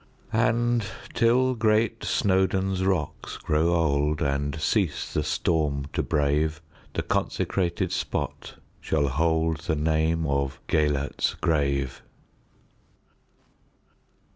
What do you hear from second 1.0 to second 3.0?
till great Snowdon's